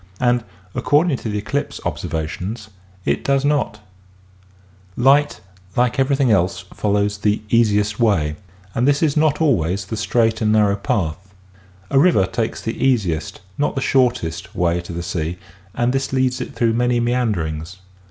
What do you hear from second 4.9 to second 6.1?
THE EASIEST WAY IS SHORTEST 39 Light like